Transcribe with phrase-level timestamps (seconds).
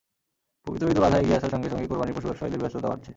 [0.65, 3.09] পবিত্র ঈদুল আজহা এগিয়ে আসার সঙ্গে সঙ্গে কোরবানির পশু ব্যবসায়ীদের ব্যস্ততা বাড়ছে।